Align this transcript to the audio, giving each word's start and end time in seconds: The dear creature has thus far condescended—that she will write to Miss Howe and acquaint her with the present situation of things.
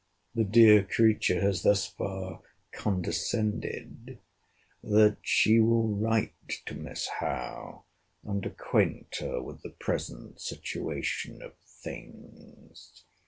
The 0.33 0.43
dear 0.43 0.81
creature 0.83 1.39
has 1.41 1.61
thus 1.61 1.85
far 1.85 2.41
condescended—that 2.71 5.17
she 5.21 5.59
will 5.59 5.89
write 5.89 6.33
to 6.65 6.73
Miss 6.73 7.07
Howe 7.19 7.83
and 8.23 8.43
acquaint 8.43 9.17
her 9.17 9.43
with 9.43 9.61
the 9.61 9.69
present 9.69 10.41
situation 10.41 11.43
of 11.43 11.53
things. 11.83 13.03